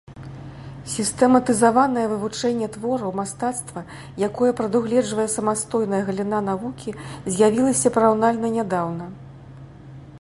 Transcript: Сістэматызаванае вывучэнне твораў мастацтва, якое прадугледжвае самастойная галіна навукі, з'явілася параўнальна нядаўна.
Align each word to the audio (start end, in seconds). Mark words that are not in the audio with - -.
Сістэматызаванае 0.93 2.05
вывучэнне 2.13 2.69
твораў 2.77 3.13
мастацтва, 3.19 3.83
якое 4.29 4.49
прадугледжвае 4.61 5.27
самастойная 5.35 6.01
галіна 6.09 6.39
навукі, 6.49 6.97
з'явілася 7.33 7.95
параўнальна 7.99 8.47
нядаўна. 8.59 9.05